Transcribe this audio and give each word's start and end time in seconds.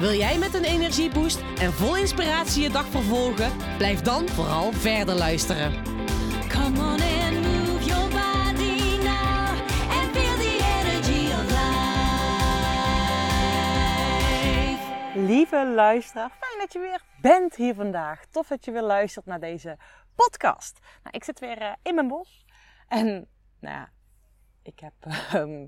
Wil 0.00 0.12
jij 0.12 0.38
met 0.38 0.54
een 0.54 0.64
energieboost 0.64 1.40
en 1.58 1.72
vol 1.72 1.96
inspiratie 1.96 2.62
je 2.62 2.70
dag 2.70 2.86
vervolgen? 2.86 3.56
Blijf 3.76 4.00
dan 4.00 4.28
vooral 4.28 4.72
verder 4.72 5.14
luisteren. 5.14 5.72
Come 6.48 6.78
on 6.78 7.00
and 7.00 7.32
move 7.42 7.84
your 7.84 8.08
body 8.08 8.96
now 9.02 9.48
and 9.90 10.10
feel 10.16 10.36
the 10.36 10.58
energy 10.80 11.32
of 11.32 11.44
life. 15.14 15.20
Lieve 15.26 15.72
luisteraar, 15.74 16.30
fijn 16.30 16.58
dat 16.58 16.72
je 16.72 16.78
weer 16.78 17.02
bent 17.20 17.56
hier 17.56 17.74
vandaag. 17.74 18.24
Tof 18.30 18.46
dat 18.46 18.64
je 18.64 18.70
weer 18.70 18.82
luistert 18.82 19.26
naar 19.26 19.40
deze 19.40 19.78
podcast. 20.14 20.78
Nou, 21.02 21.16
ik 21.16 21.24
zit 21.24 21.38
weer 21.40 21.58
eh, 21.58 21.72
in 21.82 21.94
mijn 21.94 22.08
bos. 22.08 22.44
En 22.88 23.06
nou 23.60 23.74
ja, 23.74 23.90
ik 24.62 24.80
heb, 24.80 24.92
ehm, 25.32 25.62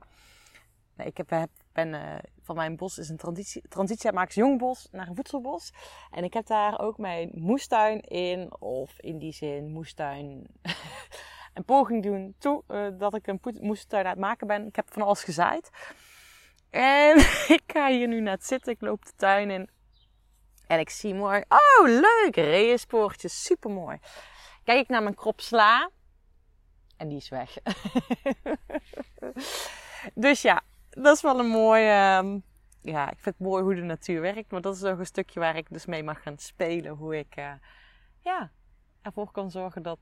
ik 0.96 1.16
heb, 1.16 1.30
heb- 1.30 1.50
ben, 1.72 1.94
eh, 1.94 2.18
van 2.42 2.56
mijn 2.56 2.76
bos 2.76 2.98
is 2.98 3.08
een 3.08 3.16
transitie, 3.16 3.62
transitie 3.68 4.06
uit 4.06 4.14
Maaks 4.14 4.34
Jongbos 4.34 4.88
naar 4.90 5.08
een 5.08 5.14
voedselbos. 5.14 5.72
En 6.10 6.24
ik 6.24 6.32
heb 6.32 6.46
daar 6.46 6.80
ook 6.80 6.98
mijn 6.98 7.30
moestuin 7.34 8.00
in, 8.00 8.60
of 8.60 8.98
in 8.98 9.18
die 9.18 9.32
zin 9.32 9.72
moestuin, 9.72 10.46
een 11.54 11.64
poging 11.64 12.02
doen 12.02 12.34
toe 12.38 12.62
eh, 12.66 12.86
dat 12.98 13.14
ik 13.14 13.26
een 13.26 13.40
moestuin 13.60 14.04
aan 14.04 14.10
het 14.10 14.20
maken 14.20 14.46
ben. 14.46 14.66
Ik 14.66 14.76
heb 14.76 14.92
van 14.92 15.02
alles 15.02 15.24
gezaaid. 15.24 15.70
En 16.70 17.16
ik 17.56 17.62
ga 17.66 17.88
hier 17.88 18.08
nu 18.08 18.20
net 18.20 18.44
zitten. 18.44 18.72
Ik 18.72 18.80
loop 18.80 19.04
de 19.04 19.12
tuin 19.16 19.50
in. 19.50 19.70
En 20.66 20.78
ik 20.78 20.90
zie 20.90 21.14
mooi. 21.14 21.44
Oh, 21.48 21.86
leuk! 21.86 22.36
Reënspoortjes. 22.36 23.42
Super 23.42 23.70
mooi. 23.70 23.98
Kijk 24.64 24.80
ik 24.80 24.88
naar 24.88 25.02
mijn 25.02 25.14
krop 25.14 25.40
sla. 25.40 25.90
En 26.96 27.08
die 27.08 27.16
is 27.16 27.28
weg. 27.28 27.56
dus 30.14 30.42
ja, 30.42 30.62
dat 30.94 31.16
is 31.16 31.22
wel 31.22 31.38
een 31.38 31.48
mooie. 31.48 31.88
ehm, 31.88 32.38
ja, 32.80 33.10
ik 33.10 33.18
vind 33.18 33.36
het 33.38 33.46
mooi 33.46 33.62
hoe 33.62 33.74
de 33.74 33.82
natuur 33.82 34.20
werkt. 34.20 34.50
Maar 34.50 34.60
dat 34.60 34.76
is 34.76 34.84
ook 34.84 34.98
een 34.98 35.06
stukje 35.06 35.40
waar 35.40 35.56
ik 35.56 35.66
dus 35.70 35.86
mee 35.86 36.02
mag 36.02 36.22
gaan 36.22 36.38
spelen. 36.38 36.92
Hoe 36.92 37.18
ik 37.18 37.36
eh, 37.36 37.52
ja, 38.20 38.50
ervoor 39.02 39.30
kan 39.30 39.50
zorgen 39.50 39.82
dat 39.82 39.98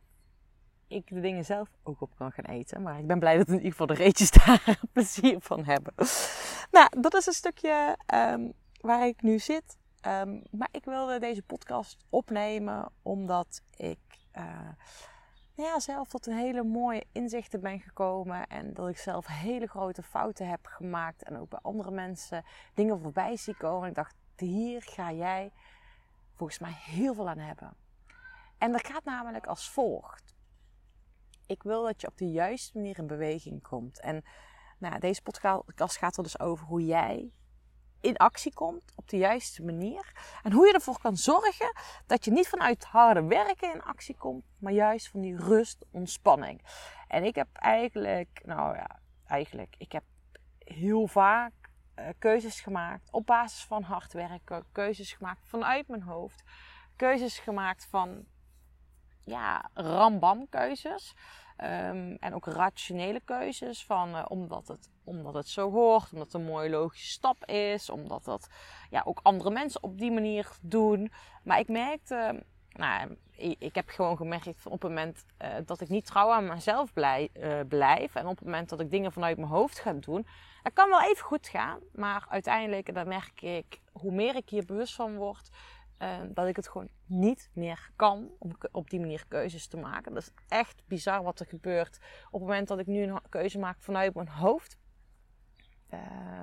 ik 0.86 1.06
de 1.08 1.20
dingen 1.20 1.44
zelf 1.44 1.68
ook 1.82 2.00
op 2.00 2.16
kan 2.16 2.32
gaan 2.32 2.44
eten. 2.44 2.82
Maar 2.82 2.98
ik 2.98 3.06
ben 3.06 3.18
blij 3.18 3.36
dat 3.36 3.48
in 3.48 3.54
ieder 3.54 3.70
geval 3.70 3.86
de 3.86 3.94
reetjes 3.94 4.30
daar 4.44 4.80
plezier 4.92 5.36
van 5.40 5.64
hebben. 5.64 5.94
Nou, 6.70 7.00
dat 7.00 7.14
is 7.14 7.26
een 7.26 7.32
stukje 7.32 7.96
ehm, 8.06 8.48
waar 8.80 9.06
ik 9.06 9.22
nu 9.22 9.38
zit. 9.38 9.78
Ehm, 10.00 10.40
maar 10.50 10.68
ik 10.70 10.84
wilde 10.84 11.18
deze 11.18 11.42
podcast 11.42 11.96
opnemen 12.08 12.92
omdat 13.02 13.62
ik 13.76 13.98
eh, 14.32 14.68
nou 15.60 15.72
ja, 15.72 15.80
zelf 15.80 16.08
tot 16.08 16.26
een 16.26 16.36
hele 16.36 16.62
mooie 16.62 17.04
inzichten 17.12 17.60
ben 17.60 17.80
gekomen. 17.80 18.46
En 18.46 18.74
dat 18.74 18.88
ik 18.88 18.98
zelf 18.98 19.26
hele 19.26 19.66
grote 19.66 20.02
fouten 20.02 20.48
heb 20.48 20.66
gemaakt. 20.66 21.22
En 21.22 21.38
ook 21.38 21.48
bij 21.48 21.58
andere 21.62 21.90
mensen 21.90 22.44
dingen 22.74 23.00
voorbij 23.00 23.36
zie 23.36 23.56
komen. 23.56 23.82
En 23.82 23.88
ik 23.88 23.94
dacht, 23.94 24.14
hier 24.36 24.82
ga 24.82 25.12
jij 25.12 25.52
volgens 26.34 26.58
mij 26.58 26.72
heel 26.74 27.14
veel 27.14 27.28
aan 27.28 27.38
hebben. 27.38 27.74
En 28.58 28.72
dat 28.72 28.86
gaat 28.86 29.04
namelijk 29.04 29.46
als 29.46 29.70
volgt 29.70 30.34
ik 31.50 31.62
wil 31.62 31.82
dat 31.82 32.00
je 32.00 32.06
op 32.06 32.18
de 32.18 32.30
juiste 32.30 32.76
manier 32.78 32.98
in 32.98 33.06
beweging 33.06 33.62
komt. 33.62 34.00
En 34.00 34.24
nou, 34.78 34.98
deze 34.98 35.22
podcast 35.22 35.96
gaat 35.96 36.16
er 36.16 36.22
dus 36.22 36.40
over 36.40 36.66
hoe 36.66 36.84
jij 36.84 37.30
in 38.00 38.16
actie 38.16 38.54
komt 38.54 38.92
op 38.96 39.08
de 39.08 39.16
juiste 39.16 39.64
manier. 39.64 40.12
En 40.42 40.52
hoe 40.52 40.66
je 40.66 40.72
ervoor 40.72 40.98
kan 41.00 41.16
zorgen 41.16 41.72
dat 42.06 42.24
je 42.24 42.30
niet 42.30 42.48
vanuit 42.48 42.84
harde 42.84 43.24
werken 43.24 43.72
in 43.72 43.82
actie 43.82 44.16
komt, 44.16 44.44
maar 44.58 44.72
juist 44.72 45.08
van 45.08 45.20
die 45.20 45.36
rust, 45.36 45.84
ontspanning. 45.90 46.62
En 47.08 47.24
ik 47.24 47.34
heb 47.34 47.48
eigenlijk, 47.52 48.42
nou 48.44 48.76
ja, 48.76 49.00
eigenlijk, 49.26 49.74
ik 49.78 49.92
heb 49.92 50.04
heel 50.58 51.06
vaak 51.06 51.52
eh, 51.94 52.08
keuzes 52.18 52.60
gemaakt 52.60 53.08
op 53.10 53.26
basis 53.26 53.64
van 53.64 53.82
hard 53.82 54.12
werken, 54.12 54.64
keuzes 54.72 55.12
gemaakt 55.12 55.48
vanuit 55.48 55.88
mijn 55.88 56.02
hoofd, 56.02 56.42
keuzes 56.96 57.38
gemaakt 57.38 57.86
van 57.86 58.26
ja, 59.24 59.70
rambam 59.74 60.48
keuzes. 60.48 61.14
Ehm, 61.56 62.16
en 62.20 62.34
ook 62.34 62.46
rationele 62.46 63.20
keuzes. 63.20 63.84
Van, 63.84 64.16
eh, 64.16 64.24
omdat, 64.28 64.68
het, 64.68 64.90
omdat 65.10 65.34
het 65.34 65.48
zo 65.48 65.70
hoort, 65.70 66.12
omdat 66.12 66.32
het 66.32 66.42
een 66.42 66.48
mooie 66.48 66.70
logische 66.70 67.10
stap 67.10 67.44
is. 67.44 67.90
Omdat 67.90 68.24
dat 68.24 68.48
ja, 68.90 69.02
ook 69.04 69.20
andere 69.22 69.50
mensen 69.50 69.82
op 69.82 69.98
die 69.98 70.10
manier 70.12 70.50
doen. 70.60 71.12
Maar 71.42 71.58
ik 71.58 71.68
merkte, 71.68 72.42
nou, 72.72 73.16
ik, 73.58 73.74
heb 73.74 73.88
gewoon 73.88 74.16
gemerkt 74.16 74.66
op 74.66 74.72
het 74.72 74.82
moment 74.82 75.24
eh, 75.36 75.50
dat 75.66 75.80
ik 75.80 75.88
niet 75.88 76.06
trouw 76.06 76.30
aan 76.30 76.46
mezelf 76.46 76.92
blij, 76.92 77.28
eh, 77.32 77.60
blijf. 77.68 78.14
En 78.14 78.26
op 78.26 78.36
het 78.36 78.44
moment 78.44 78.68
dat 78.68 78.80
ik 78.80 78.90
dingen 78.90 79.12
vanuit 79.12 79.36
mijn 79.36 79.48
hoofd 79.48 79.78
ga 79.78 79.92
doen. 79.92 80.26
Dat 80.62 80.72
kan 80.72 80.88
wel 80.88 81.02
even 81.02 81.24
goed 81.24 81.48
gaan. 81.48 81.80
Maar 81.92 82.26
uiteindelijk, 82.28 82.88
en 82.88 83.08
merk 83.08 83.42
ik, 83.42 83.80
hoe 83.92 84.12
meer 84.12 84.36
ik 84.36 84.48
hier 84.48 84.64
bewust 84.64 84.94
van 84.94 85.16
word 85.16 85.50
eh, 86.00 86.18
dat 86.28 86.46
ik 86.46 86.56
het 86.56 86.68
gewoon 86.68 86.88
niet 87.06 87.50
meer 87.52 87.90
kan 87.96 88.30
om 88.38 88.56
op 88.72 88.90
die 88.90 89.00
manier 89.00 89.24
keuzes 89.28 89.66
te 89.66 89.76
maken. 89.76 90.14
Dat 90.14 90.22
is 90.22 90.32
echt 90.48 90.82
bizar 90.86 91.22
wat 91.22 91.40
er 91.40 91.46
gebeurt 91.46 91.98
op 92.26 92.40
het 92.40 92.48
moment 92.48 92.68
dat 92.68 92.78
ik 92.78 92.86
nu 92.86 93.02
een 93.02 93.20
keuze 93.28 93.58
maak 93.58 93.76
vanuit 93.78 94.14
mijn 94.14 94.28
hoofd. 94.28 94.78
Eh, 95.90 96.42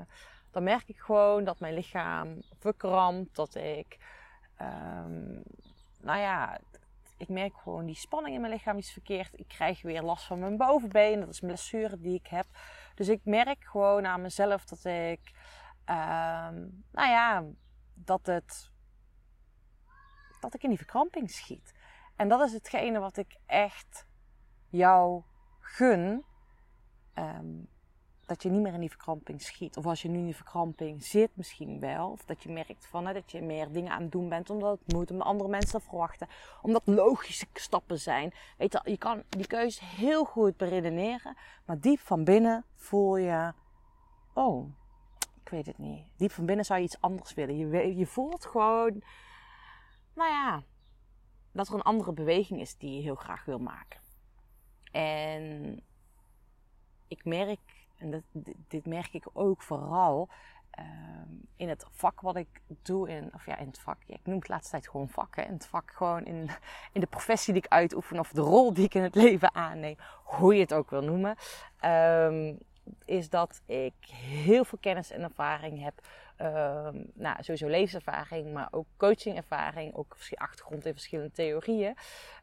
dan 0.52 0.64
merk 0.64 0.88
ik 0.88 0.98
gewoon 1.00 1.44
dat 1.44 1.60
mijn 1.60 1.74
lichaam 1.74 2.42
verkrampt, 2.60 3.36
dat 3.36 3.56
ik, 3.56 3.98
ehm, 4.58 5.34
nou 6.02 6.20
ja, 6.20 6.60
ik 7.18 7.30
merk 7.30 7.58
gewoon 7.58 7.86
die 7.86 7.96
spanning 7.96 8.36
in 8.36 8.42
mijn 8.42 8.54
lichaam 8.54 8.78
is 8.78 8.92
verkeerd. 8.92 9.40
Ik 9.40 9.48
krijg 9.48 9.82
weer 9.82 10.02
last 10.02 10.26
van 10.26 10.40
mijn 10.40 10.58
bovenbeen, 10.58 11.20
dat 11.20 11.30
is 11.30 11.42
een 11.42 11.48
blessure 11.48 12.00
die 12.00 12.20
ik 12.20 12.28
heb. 12.28 12.46
Dus 12.96 13.08
ik 13.08 13.22
merk 13.24 13.64
gewoon 13.64 14.06
aan 14.06 14.22
mezelf 14.22 14.66
dat 14.66 14.86
ik, 14.86 15.32
ehm, 15.86 16.68
nou 16.92 17.10
ja, 17.10 17.44
dat 17.94 18.26
het 18.26 18.72
dat 20.40 20.54
ik 20.54 20.64
in 20.64 20.70
die 20.70 20.78
verkramping 20.78 21.30
schiet. 21.32 21.74
En 22.16 22.28
dat 22.28 22.42
is 22.42 22.54
hetgene 22.54 23.00
wat 23.00 23.18
ik 23.18 23.38
echt 23.46 24.06
jou 24.70 25.24
gun. 25.60 26.26
ehm, 27.14 27.64
dat 28.28 28.44
je 28.44 28.50
niet 28.50 28.62
meer 28.62 28.74
in 28.74 28.80
die 28.80 28.90
verkramping 28.90 29.42
schiet. 29.42 29.78
Of 29.78 29.86
als 29.86 30.02
je 30.02 30.10
nu 30.10 30.18
in 30.18 30.26
die 30.26 30.36
verkramping 30.36 31.04
zit, 31.04 31.30
misschien 31.34 31.80
wel. 31.80 32.10
Of 32.10 32.26
dat 32.26 32.44
je 32.44 32.50
merkt 32.50 32.86
van, 32.86 33.08
hè, 33.08 33.14
dat 33.14 33.32
je 33.32 33.42
meer 33.42 33.72
dingen 33.72 33.92
aan 33.92 34.02
het 34.02 34.12
doen 34.12 34.30
bent 34.30 34.50
omdat 34.50 34.80
het 34.80 34.94
moet. 34.94 35.12
Omdat 35.12 35.28
andere 35.28 35.50
mensen 35.50 35.72
dat 35.72 35.84
verwachten. 35.84 36.28
Omdat 36.62 36.82
logische 36.86 37.48
stappen 37.54 38.00
zijn. 38.00 38.34
Weet 38.58 38.72
je, 38.72 38.82
je 38.84 38.98
kan 38.98 39.24
die 39.30 39.48
keuze 39.48 39.86
heel 39.86 40.26
goed 40.26 40.58
beredeneren. 40.58 41.38
Maar 41.66 41.80
diep 41.80 42.00
van 42.00 42.24
binnen 42.24 42.66
voel 42.76 43.18
je... 43.18 43.54
Oh, 44.34 44.70
ik 45.44 45.50
weet 45.50 45.66
het 45.66 45.78
niet. 45.78 46.06
Diep 46.18 46.32
van 46.32 46.46
binnen 46.46 46.66
zou 46.66 46.80
je 46.80 46.86
iets 46.86 47.02
anders 47.02 47.34
willen. 47.34 47.58
Je, 47.58 47.96
je 47.96 48.06
voelt 48.06 48.46
gewoon 48.46 49.04
nou 50.18 50.32
ja, 50.32 50.64
dat 51.52 51.68
er 51.68 51.74
een 51.74 51.82
andere 51.82 52.14
beweging 52.14 52.60
is 52.60 52.78
die 52.78 52.96
je 52.96 53.02
heel 53.02 53.16
graag 53.16 53.46
wil 53.46 53.60
maken. 53.60 54.00
En 54.92 55.84
ik 57.08 57.26
merk, 57.26 57.77
en 57.98 58.12
dat, 58.12 58.22
dit, 58.68 58.86
merk 58.86 59.14
ik 59.14 59.26
ook 59.34 59.62
vooral 59.62 60.30
ehm, 60.70 61.30
in 61.56 61.70
het 61.70 61.86
vak 61.92 62.22
wat 62.22 62.36
ik 62.36 62.62
doe, 62.82 63.10
in, 63.10 63.30
of 63.34 63.46
ja, 63.46 63.58
in 63.58 63.68
het 63.68 63.80
vak, 63.80 63.98
ik 64.06 64.20
noem 64.24 64.38
het 64.38 64.48
laatste 64.48 64.72
tijd 64.72 64.88
gewoon 64.88 65.10
vak, 65.10 65.36
hè, 65.36 65.42
in 65.42 65.54
het 65.54 65.68
vak 65.68 65.92
gewoon 65.92 66.26
in, 66.26 66.50
in 66.94 67.02
de 67.02 67.08
professie 67.08 67.54
die 67.54 67.64
ik 67.64 67.72
uitoefen 67.72 68.20
of 68.20 68.32
de 68.32 68.42
rol 68.42 68.74
die 68.74 68.86
ik 68.86 68.94
in 68.94 69.04
het 69.04 69.16
leven 69.26 69.56
aanneem, 69.56 69.96
hoe 70.24 70.56
je 70.56 70.62
het 70.62 70.74
ook 70.74 70.90
wil 70.90 71.04
noemen, 71.04 71.36
ehm, 71.80 72.56
is 73.06 73.30
dat 73.30 73.62
ik 73.66 73.94
heel 74.12 74.66
veel 74.66 74.78
kennis 74.82 75.12
en 75.12 75.22
ervaring 75.22 75.84
heb 75.84 76.02
Ehm, 76.38 76.96
nou, 77.14 77.44
sowieso 77.44 77.68
levenservaring, 77.68 78.54
maar 78.54 78.68
ook 78.72 78.86
coachingervaring, 78.98 79.96
ook 79.96 80.16
achtergrond 80.34 80.86
in 80.86 80.94
verschillende 80.94 81.32
theorieën. 81.32 81.96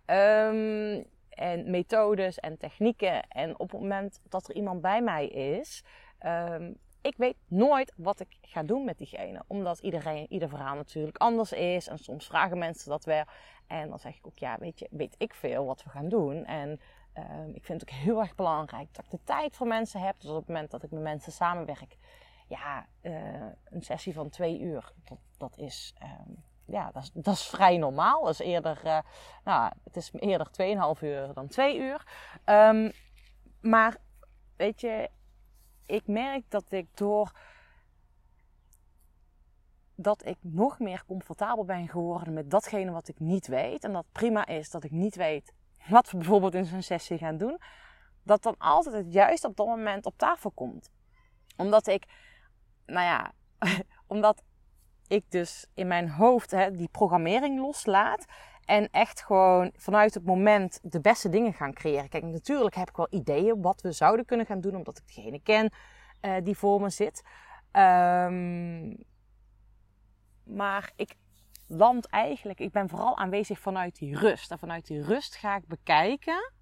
Ehm, 0.04 1.02
en 1.34 1.70
methodes 1.70 2.38
en 2.38 2.58
technieken. 2.58 3.28
En 3.28 3.58
op 3.58 3.70
het 3.70 3.80
moment 3.80 4.20
dat 4.28 4.48
er 4.48 4.54
iemand 4.54 4.80
bij 4.80 5.02
mij 5.02 5.26
is, 5.26 5.84
ehm, 6.18 6.72
ik 7.00 7.16
weet 7.16 7.36
nooit 7.48 7.92
wat 7.96 8.20
ik 8.20 8.38
ga 8.40 8.62
doen 8.62 8.84
met 8.84 8.98
diegene. 8.98 9.42
Omdat 9.46 9.78
iedereen, 9.78 10.26
ieder 10.32 10.48
verhaal 10.48 10.74
natuurlijk 10.74 11.16
anders 11.16 11.52
is. 11.52 11.88
En 11.88 11.98
soms 11.98 12.26
vragen 12.26 12.58
mensen 12.58 12.90
dat 12.90 13.04
wel. 13.04 13.24
En 13.66 13.88
dan 13.88 13.98
zeg 13.98 14.16
ik 14.16 14.26
ook, 14.26 14.38
ja, 14.38 14.58
weet 14.58 14.78
je, 14.78 14.88
weet 14.90 15.14
ik 15.18 15.34
veel 15.34 15.64
wat 15.64 15.82
we 15.82 15.90
gaan 15.90 16.08
doen. 16.08 16.44
En 16.44 16.80
ehm, 17.12 17.48
ik 17.48 17.64
vind 17.64 17.80
het 17.80 17.90
ook 17.90 17.96
heel 17.96 18.20
erg 18.20 18.34
belangrijk 18.34 18.94
dat 18.94 19.04
ik 19.04 19.10
de 19.10 19.24
tijd 19.24 19.56
voor 19.56 19.66
mensen 19.66 20.00
heb. 20.00 20.20
Dus 20.20 20.30
op 20.30 20.36
het 20.36 20.46
moment 20.46 20.70
dat 20.70 20.82
ik 20.82 20.90
met 20.90 21.02
mensen 21.02 21.32
samenwerk, 21.32 21.96
ja, 22.48 22.86
eh, 23.00 23.46
een 23.64 23.82
sessie 23.82 24.14
van 24.14 24.28
twee 24.28 24.60
uur, 24.60 24.92
dat, 25.04 25.18
dat 25.38 25.58
is, 25.58 25.94
ehm, 25.98 26.32
ja, 26.66 26.90
dat 26.92 27.02
is, 27.02 27.10
dat 27.12 27.34
is 27.34 27.46
vrij 27.46 27.76
normaal. 27.76 28.24
Dat 28.24 28.32
is 28.32 28.38
eerder, 28.38 28.80
eh, 28.84 28.98
nou, 29.44 29.72
het 29.84 29.96
is 29.96 30.10
eerder 30.12 30.50
2,5 30.50 31.02
uur 31.02 31.32
dan 31.34 31.46
2 31.46 31.78
uur. 31.78 32.06
Ehm, 32.44 32.90
maar 33.60 33.96
weet 34.56 34.80
je, 34.80 35.10
ik 35.86 36.06
merk 36.06 36.50
dat 36.50 36.72
ik 36.72 36.86
door 36.94 37.32
dat 39.94 40.26
ik 40.26 40.36
nog 40.40 40.78
meer 40.78 41.04
comfortabel 41.06 41.64
ben 41.64 41.88
geworden 41.88 42.32
met 42.32 42.50
datgene 42.50 42.90
wat 42.90 43.08
ik 43.08 43.18
niet 43.18 43.46
weet. 43.46 43.84
En 43.84 43.92
dat 43.92 44.06
prima 44.12 44.46
is 44.46 44.70
dat 44.70 44.84
ik 44.84 44.90
niet 44.90 45.16
weet 45.16 45.52
wat 45.88 46.10
we 46.10 46.16
bijvoorbeeld 46.16 46.54
in 46.54 46.64
zo'n 46.64 46.82
sessie 46.82 47.18
gaan 47.18 47.36
doen. 47.36 47.58
Dat 48.22 48.42
dan 48.42 48.54
altijd 48.58 48.94
het 48.94 49.12
juist 49.12 49.44
op 49.44 49.56
dat 49.56 49.66
moment 49.66 50.06
op 50.06 50.18
tafel 50.18 50.50
komt. 50.50 50.90
Omdat 51.56 51.86
ik, 51.86 52.06
nou 52.86 53.04
ja, 53.06 53.32
omdat 54.06 54.42
ik 55.14 55.30
dus 55.30 55.66
in 55.74 55.86
mijn 55.86 56.08
hoofd 56.10 56.50
hè, 56.50 56.76
die 56.76 56.88
programmering 56.88 57.60
loslaat. 57.60 58.24
En 58.64 58.90
echt 58.90 59.22
gewoon 59.22 59.72
vanuit 59.76 60.14
het 60.14 60.24
moment 60.24 60.78
de 60.82 61.00
beste 61.00 61.28
dingen 61.28 61.52
gaan 61.52 61.72
creëren. 61.72 62.08
Kijk, 62.08 62.24
natuurlijk 62.24 62.74
heb 62.74 62.88
ik 62.88 62.96
wel 62.96 63.06
ideeën 63.10 63.62
wat 63.62 63.80
we 63.80 63.92
zouden 63.92 64.24
kunnen 64.24 64.46
gaan 64.46 64.60
doen, 64.60 64.76
omdat 64.76 64.98
ik 64.98 65.14
degene 65.14 65.40
ken 65.42 65.72
uh, 66.20 66.36
die 66.42 66.56
voor 66.56 66.80
me 66.80 66.90
zit. 66.90 67.22
Um, 67.72 69.04
maar 70.44 70.92
ik 70.96 71.16
land 71.66 72.06
eigenlijk, 72.06 72.60
ik 72.60 72.72
ben 72.72 72.88
vooral 72.88 73.16
aanwezig 73.16 73.58
vanuit 73.58 73.98
die 73.98 74.18
rust. 74.18 74.50
En 74.50 74.58
vanuit 74.58 74.86
die 74.86 75.02
rust 75.02 75.36
ga 75.36 75.56
ik 75.56 75.66
bekijken. 75.66 76.52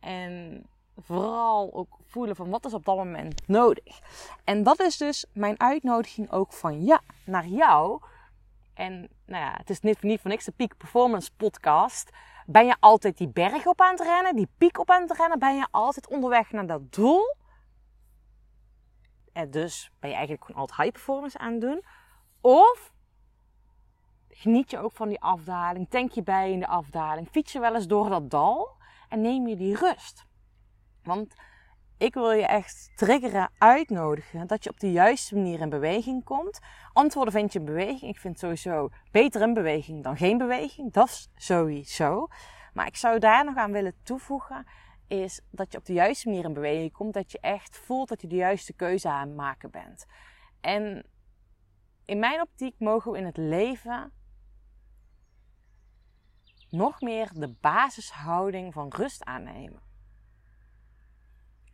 En 0.00 0.66
vooral 0.96 1.74
ook 1.74 1.97
voelen 2.08 2.36
van 2.36 2.50
wat 2.50 2.64
is 2.64 2.74
op 2.74 2.84
dat 2.84 2.96
moment 2.96 3.48
nodig. 3.48 4.00
En 4.44 4.62
dat 4.62 4.80
is 4.80 4.96
dus 4.96 5.26
mijn 5.32 5.60
uitnodiging 5.60 6.30
ook 6.30 6.52
van 6.52 6.84
ja, 6.84 7.00
naar 7.24 7.46
jou. 7.46 8.02
En 8.74 9.08
nou 9.24 9.44
ja, 9.44 9.54
het 9.56 9.70
is 9.70 9.80
niet, 9.80 10.02
niet 10.02 10.20
voor 10.20 10.30
niks 10.30 10.44
de 10.44 10.52
Peak 10.52 10.76
Performance 10.76 11.30
podcast. 11.36 12.10
Ben 12.46 12.66
je 12.66 12.76
altijd 12.80 13.18
die 13.18 13.28
berg 13.28 13.66
op 13.66 13.80
aan 13.80 13.90
het 13.90 14.00
rennen, 14.00 14.36
die 14.36 14.48
piek 14.58 14.78
op 14.78 14.90
aan 14.90 15.02
het 15.02 15.16
rennen? 15.16 15.38
Ben 15.38 15.56
je 15.56 15.66
altijd 15.70 16.08
onderweg 16.08 16.50
naar 16.50 16.66
dat 16.66 16.92
doel? 16.92 17.36
En 19.32 19.50
dus 19.50 19.90
ben 20.00 20.10
je 20.10 20.16
eigenlijk 20.16 20.44
gewoon 20.44 20.60
altijd 20.60 20.80
high 20.80 20.92
performance 20.92 21.38
aan 21.38 21.52
het 21.52 21.60
doen. 21.60 21.84
Of 22.40 22.92
geniet 24.28 24.70
je 24.70 24.78
ook 24.78 24.92
van 24.92 25.08
die 25.08 25.20
afdaling, 25.20 25.90
tank 25.90 26.12
je 26.12 26.22
bij 26.22 26.52
in 26.52 26.60
de 26.60 26.66
afdaling, 26.66 27.28
fiets 27.28 27.52
je 27.52 27.60
wel 27.60 27.74
eens 27.74 27.86
door 27.86 28.08
dat 28.08 28.30
dal 28.30 28.76
en 29.08 29.20
neem 29.20 29.46
je 29.46 29.56
die 29.56 29.76
rust. 29.76 30.26
Want 31.02 31.34
ik 31.98 32.14
wil 32.14 32.30
je 32.30 32.46
echt 32.46 32.90
triggeren, 32.94 33.50
uitnodigen 33.58 34.46
dat 34.46 34.64
je 34.64 34.70
op 34.70 34.80
de 34.80 34.92
juiste 34.92 35.34
manier 35.34 35.60
in 35.60 35.68
beweging 35.68 36.24
komt. 36.24 36.58
Antwoorden 36.92 37.32
vind 37.32 37.52
je 37.52 37.58
in 37.58 37.64
beweging. 37.64 38.10
Ik 38.10 38.20
vind 38.20 38.38
sowieso 38.38 38.88
beter 39.10 39.40
in 39.42 39.54
beweging 39.54 40.02
dan 40.02 40.16
geen 40.16 40.38
beweging. 40.38 40.92
Dat 40.92 41.08
is 41.08 41.28
sowieso. 41.36 42.28
Maar 42.72 42.86
ik 42.86 42.96
zou 42.96 43.18
daar 43.18 43.44
nog 43.44 43.56
aan 43.56 43.72
willen 43.72 43.94
toevoegen 44.02 44.66
is 45.06 45.40
dat 45.50 45.72
je 45.72 45.78
op 45.78 45.84
de 45.84 45.92
juiste 45.92 46.28
manier 46.28 46.44
in 46.44 46.52
beweging 46.52 46.92
komt. 46.92 47.14
Dat 47.14 47.32
je 47.32 47.40
echt 47.40 47.76
voelt 47.76 48.08
dat 48.08 48.20
je 48.20 48.26
de 48.26 48.36
juiste 48.36 48.72
keuze 48.72 49.08
aan 49.08 49.28
het 49.28 49.36
maken 49.36 49.70
bent. 49.70 50.06
En 50.60 51.06
in 52.04 52.18
mijn 52.18 52.40
optiek 52.40 52.74
mogen 52.78 53.12
we 53.12 53.18
in 53.18 53.26
het 53.26 53.36
leven 53.36 54.12
nog 56.70 57.00
meer 57.00 57.30
de 57.34 57.48
basishouding 57.60 58.72
van 58.72 58.92
rust 58.96 59.24
aannemen. 59.24 59.87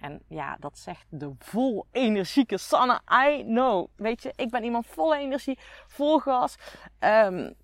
En 0.04 0.22
ja, 0.28 0.56
dat 0.60 0.78
zegt 0.78 1.06
de 1.08 1.34
vol 1.38 1.86
energieke 1.92 2.58
Sanne. 2.58 3.00
I 3.28 3.42
know. 3.42 3.88
Weet 3.96 4.22
je, 4.22 4.32
ik 4.36 4.50
ben 4.50 4.64
iemand 4.64 4.86
vol 4.86 5.14
energie, 5.14 5.58
vol 5.86 6.18
gas. 6.18 6.56
Um, 7.00 7.54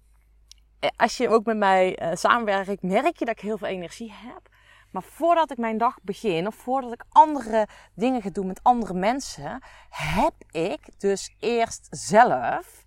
als 0.96 1.16
je 1.16 1.28
ook 1.28 1.44
met 1.44 1.56
mij 1.56 2.02
uh, 2.02 2.14
samenwerkt, 2.14 2.82
merk 2.82 3.16
je 3.16 3.24
dat 3.24 3.34
ik 3.34 3.40
heel 3.40 3.58
veel 3.58 3.68
energie 3.68 4.12
heb. 4.12 4.48
Maar 4.90 5.02
voordat 5.02 5.50
ik 5.50 5.58
mijn 5.58 5.78
dag 5.78 5.98
begin, 6.02 6.46
of 6.46 6.54
voordat 6.54 6.92
ik 6.92 7.04
andere 7.08 7.68
dingen 7.94 8.22
ga 8.22 8.30
doen 8.30 8.46
met 8.46 8.62
andere 8.62 8.94
mensen, 8.94 9.62
heb 9.90 10.34
ik 10.50 11.00
dus 11.00 11.34
eerst 11.38 11.86
zelf 11.90 12.84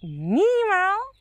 minimaal 0.00 1.14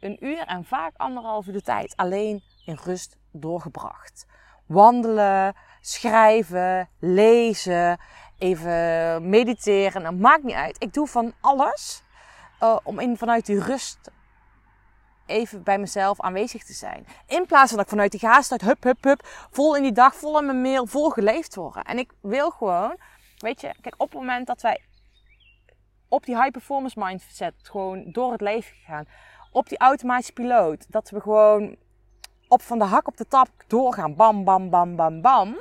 een 0.00 0.24
uur 0.24 0.46
en 0.46 0.64
vaak 0.64 0.96
anderhalf 0.96 1.46
uur 1.46 1.52
de 1.52 1.62
tijd 1.62 1.96
alleen 1.96 2.42
in 2.64 2.78
rust 2.84 3.16
doorgebracht. 3.32 4.26
Wandelen, 4.66 5.54
schrijven, 5.86 6.88
lezen, 6.98 7.98
even 8.38 9.28
mediteren. 9.28 10.02
Dat 10.02 10.14
maakt 10.14 10.42
niet 10.42 10.54
uit. 10.54 10.76
Ik 10.78 10.92
doe 10.92 11.06
van 11.06 11.32
alles 11.40 12.02
uh, 12.62 12.76
om 12.82 12.98
in, 12.98 13.16
vanuit 13.16 13.46
die 13.46 13.60
rust 13.60 14.10
even 15.26 15.62
bij 15.62 15.78
mezelf 15.78 16.20
aanwezig 16.20 16.64
te 16.64 16.72
zijn. 16.72 17.06
In 17.26 17.46
plaats 17.46 17.68
van 17.68 17.76
dat 17.76 17.84
ik 17.84 17.92
vanuit 17.92 18.10
die 18.10 18.20
gaast 18.20 18.52
uit 18.52 18.60
hup, 18.60 18.82
hup, 18.82 19.04
hup, 19.04 19.20
vol 19.50 19.76
in 19.76 19.82
die 19.82 19.92
dag, 19.92 20.14
vol 20.14 20.38
in 20.38 20.46
mijn 20.46 20.60
mail, 20.60 20.86
vol 20.86 21.10
geleefd 21.10 21.54
worden. 21.54 21.84
En 21.84 21.98
ik 21.98 22.12
wil 22.20 22.50
gewoon, 22.50 22.96
weet 23.36 23.60
je, 23.60 23.74
kijk, 23.80 23.94
op 23.98 24.10
het 24.10 24.18
moment 24.18 24.46
dat 24.46 24.62
wij 24.62 24.80
op 26.08 26.24
die 26.24 26.36
high 26.36 26.50
performance 26.50 26.98
mindset 26.98 27.54
gewoon 27.62 28.12
door 28.12 28.32
het 28.32 28.40
leven 28.40 28.76
gaan, 28.76 29.04
op 29.52 29.68
die 29.68 29.78
automatische 29.78 30.32
piloot, 30.32 30.86
dat 30.88 31.10
we 31.10 31.20
gewoon 31.20 31.76
op 32.48 32.62
van 32.62 32.78
de 32.78 32.84
hak 32.84 33.08
op 33.08 33.16
de 33.16 33.26
tap 33.26 33.48
doorgaan, 33.66 34.14
bam, 34.14 34.44
bam, 34.44 34.70
bam, 34.70 34.96
bam, 34.96 35.20
bam. 35.20 35.56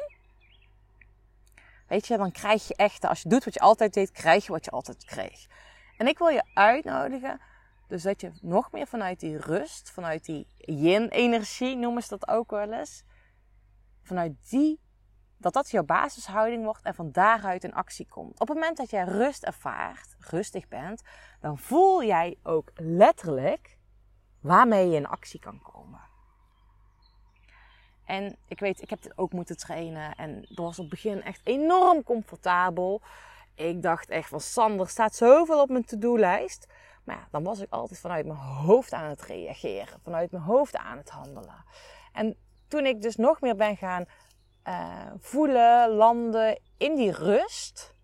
Weet 1.93 2.07
je, 2.07 2.17
dan 2.17 2.31
krijg 2.31 2.67
je 2.67 2.75
echt, 2.75 3.05
als 3.05 3.21
je 3.21 3.29
doet 3.29 3.43
wat 3.43 3.53
je 3.53 3.59
altijd 3.59 3.93
deed, 3.93 4.11
krijg 4.11 4.45
je 4.45 4.51
wat 4.51 4.65
je 4.65 4.71
altijd 4.71 5.05
kreeg. 5.05 5.47
En 5.97 6.07
ik 6.07 6.17
wil 6.17 6.27
je 6.27 6.43
uitnodigen 6.53 7.41
dus 7.87 8.03
dat 8.03 8.21
je 8.21 8.31
nog 8.41 8.71
meer 8.71 8.87
vanuit 8.87 9.19
die 9.19 9.37
rust, 9.37 9.91
vanuit 9.91 10.25
die 10.25 10.47
yin-energie 10.57 11.75
noemen 11.75 12.03
ze 12.03 12.09
dat 12.09 12.27
ook 12.27 12.51
wel 12.51 12.73
eens. 12.73 13.03
Vanuit 14.03 14.49
die, 14.49 14.79
dat 15.37 15.53
dat 15.53 15.71
jouw 15.71 15.83
basishouding 15.83 16.63
wordt 16.63 16.83
en 16.83 16.95
van 16.95 17.11
daaruit 17.11 17.63
in 17.63 17.73
actie 17.73 18.07
komt. 18.07 18.39
Op 18.39 18.47
het 18.47 18.57
moment 18.57 18.77
dat 18.77 18.89
jij 18.89 19.03
rust 19.03 19.43
ervaart, 19.43 20.15
rustig 20.19 20.67
bent, 20.67 21.01
dan 21.39 21.57
voel 21.57 22.03
jij 22.03 22.37
ook 22.43 22.71
letterlijk 22.75 23.77
waarmee 24.39 24.89
je 24.89 24.95
in 24.95 25.07
actie 25.07 25.39
kan 25.39 25.61
komen. 25.61 26.02
En 28.05 28.35
ik 28.47 28.59
weet, 28.59 28.81
ik 28.81 28.89
heb 28.89 29.01
dit 29.01 29.17
ook 29.17 29.31
moeten 29.31 29.57
trainen 29.57 30.15
en 30.15 30.41
dat 30.41 30.65
was 30.65 30.79
op 30.79 30.89
het 30.89 31.01
begin 31.01 31.23
echt 31.23 31.41
enorm 31.43 32.03
comfortabel. 32.03 33.01
Ik 33.55 33.81
dacht 33.81 34.09
echt 34.09 34.29
van 34.29 34.41
Sander 34.41 34.89
staat 34.89 35.15
zoveel 35.15 35.61
op 35.61 35.69
mijn 35.69 35.85
to-do-lijst. 35.85 36.67
Maar 37.03 37.15
ja, 37.15 37.27
dan 37.31 37.43
was 37.43 37.59
ik 37.59 37.71
altijd 37.71 37.99
vanuit 37.99 38.25
mijn 38.25 38.39
hoofd 38.39 38.93
aan 38.93 39.09
het 39.09 39.21
reageren, 39.21 39.99
vanuit 40.03 40.31
mijn 40.31 40.43
hoofd 40.43 40.75
aan 40.75 40.97
het 40.97 41.09
handelen. 41.09 41.65
En 42.11 42.35
toen 42.67 42.85
ik 42.85 43.01
dus 43.01 43.15
nog 43.15 43.41
meer 43.41 43.55
ben 43.55 43.77
gaan 43.77 44.05
uh, 44.67 45.11
voelen, 45.17 45.89
landen 45.89 46.59
in 46.77 46.95
die 46.95 47.11
rust, 47.11 47.95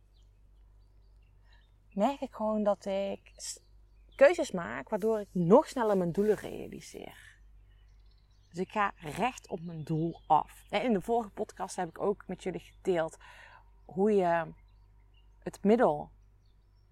merk 1.94 2.20
ik 2.20 2.34
gewoon 2.34 2.64
dat 2.64 2.86
ik 2.86 3.34
keuzes 4.16 4.52
maak 4.52 4.90
waardoor 4.90 5.20
ik 5.20 5.28
nog 5.32 5.68
sneller 5.68 5.98
mijn 5.98 6.12
doelen 6.12 6.36
realiseer. 6.36 7.29
Dus 8.50 8.60
ik 8.60 8.72
ga 8.72 8.92
recht 8.98 9.48
op 9.48 9.62
mijn 9.62 9.84
doel 9.84 10.22
af. 10.28 10.64
In 10.70 10.94
de 10.94 11.02
vorige 11.02 11.30
podcast 11.30 11.76
heb 11.76 11.90
ik 11.90 12.02
ook 12.02 12.28
met 12.28 12.44
jullie 12.44 12.60
gedeeld 12.60 13.18
hoe 13.86 14.12
je 14.12 14.46
het 15.40 15.64
middel 15.64 16.10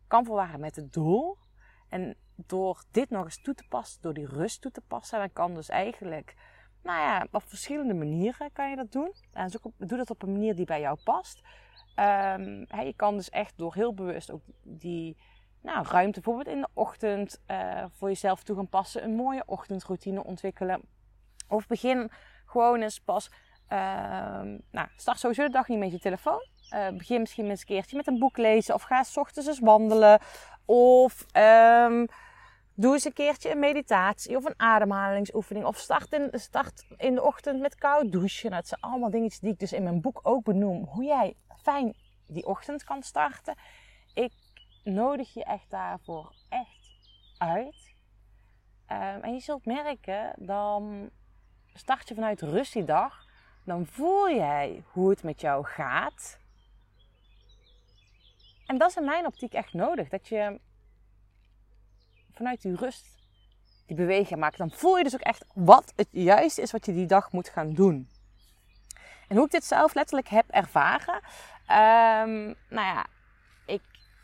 kan 0.07 0.25
verwarren 0.25 0.59
met 0.59 0.75
het 0.75 0.93
doel. 0.93 1.37
En 1.89 2.15
door 2.35 2.83
dit 2.91 3.09
nog 3.09 3.23
eens 3.23 3.41
toe 3.41 3.53
te 3.53 3.67
passen, 3.69 4.01
door 4.01 4.13
die 4.13 4.27
rust 4.27 4.61
toe 4.61 4.71
te 4.71 4.81
passen, 4.81 5.19
dan 5.19 5.33
kan 5.33 5.53
dus 5.53 5.69
eigenlijk, 5.69 6.35
nou 6.83 6.99
ja, 6.99 7.27
op 7.31 7.43
verschillende 7.43 7.93
manieren 7.93 8.51
kan 8.51 8.69
je 8.69 8.75
dat 8.75 8.91
doen. 8.91 9.13
En 9.31 9.51
doe 9.77 9.97
dat 9.97 10.09
op 10.09 10.21
een 10.21 10.31
manier 10.31 10.55
die 10.55 10.65
bij 10.65 10.79
jou 10.79 10.97
past. 11.03 11.41
Um, 11.95 12.65
je 12.85 12.93
kan 12.95 13.15
dus 13.15 13.29
echt 13.29 13.57
door 13.57 13.73
heel 13.73 13.93
bewust 13.93 14.31
ook 14.31 14.41
die 14.63 15.17
nou, 15.61 15.87
ruimte, 15.87 16.21
bijvoorbeeld 16.21 16.55
in 16.55 16.61
de 16.61 16.69
ochtend, 16.73 17.41
uh, 17.47 17.85
voor 17.91 18.07
jezelf 18.07 18.43
toe 18.43 18.55
gaan 18.55 18.69
passen. 18.69 19.03
Een 19.03 19.15
mooie 19.15 19.43
ochtendroutine 19.45 20.23
ontwikkelen. 20.23 20.81
Of 21.47 21.67
begin 21.67 22.11
gewoon 22.45 22.81
eens 22.81 22.99
pas, 22.99 23.29
uh, 23.69 23.79
nou, 24.71 24.87
start 24.95 25.19
sowieso 25.19 25.43
de 25.43 25.49
dag 25.49 25.67
niet 25.67 25.79
met 25.79 25.91
je 25.91 25.99
telefoon. 25.99 26.45
Uh, 26.73 26.89
begin 26.89 27.19
misschien 27.19 27.49
eens 27.49 27.59
een 27.59 27.65
keertje 27.65 27.95
met 27.95 28.07
een 28.07 28.19
boek 28.19 28.37
lezen. 28.37 28.73
Of 28.73 28.81
ga 28.81 29.03
s 29.03 29.17
ochtends 29.17 29.47
eens 29.47 29.59
wandelen. 29.59 30.19
Of 30.65 31.25
um, 31.33 32.07
doe 32.73 32.93
eens 32.93 33.05
een 33.05 33.13
keertje 33.13 33.51
een 33.51 33.59
meditatie 33.59 34.37
of 34.37 34.45
een 34.45 34.59
ademhalingsoefening. 34.59 35.65
Of 35.65 35.77
start 35.77 36.11
in, 36.11 36.29
start 36.31 36.85
in 36.97 37.15
de 37.15 37.23
ochtend 37.23 37.59
met 37.59 37.75
koud 37.75 38.11
douchen. 38.11 38.51
Dat 38.51 38.67
zijn 38.67 38.81
allemaal 38.81 39.09
dingetjes 39.09 39.39
die 39.39 39.51
ik 39.51 39.59
dus 39.59 39.73
in 39.73 39.83
mijn 39.83 40.01
boek 40.01 40.19
ook 40.23 40.43
benoem. 40.43 40.83
Hoe 40.83 41.03
jij 41.03 41.35
fijn 41.61 41.93
die 42.27 42.45
ochtend 42.45 42.83
kan 42.83 43.03
starten. 43.03 43.55
Ik 44.13 44.33
nodig 44.83 45.33
je 45.33 45.43
echt 45.43 45.69
daarvoor 45.69 46.33
echt 46.49 47.09
uit. 47.37 47.95
Um, 48.91 49.21
en 49.21 49.33
je 49.33 49.39
zult 49.39 49.65
merken, 49.65 50.33
dan 50.37 51.09
start 51.77 52.07
je 52.07 52.13
vanuit 52.13 52.41
rust 52.41 52.73
die 52.73 52.83
dag. 52.83 53.25
Dan 53.63 53.85
voel 53.85 54.29
jij 54.29 54.83
hoe 54.91 55.09
het 55.09 55.23
met 55.23 55.41
jou 55.41 55.65
gaat. 55.65 56.39
En 58.65 58.77
dat 58.77 58.89
is 58.89 58.95
in 58.95 59.05
mijn 59.05 59.25
optiek 59.25 59.53
echt 59.53 59.73
nodig. 59.73 60.09
Dat 60.09 60.27
je 60.27 60.59
vanuit 62.31 62.61
die 62.61 62.75
rust 62.75 63.05
die 63.85 63.95
beweging 63.95 64.39
maakt. 64.39 64.57
Dan 64.57 64.71
voel 64.71 64.97
je 64.97 65.03
dus 65.03 65.13
ook 65.13 65.21
echt 65.21 65.45
wat 65.53 65.93
het 65.95 66.07
juiste 66.11 66.61
is 66.61 66.71
wat 66.71 66.85
je 66.85 66.93
die 66.93 67.05
dag 67.05 67.31
moet 67.31 67.49
gaan 67.49 67.73
doen. 67.73 68.09
En 69.27 69.35
hoe 69.35 69.45
ik 69.45 69.51
dit 69.51 69.63
zelf 69.63 69.93
letterlijk 69.93 70.27
heb 70.27 70.49
ervaren. 70.49 71.21
ehm, 71.67 72.53
nou 72.69 72.87
ja, 72.87 73.05
ik, 73.65 73.81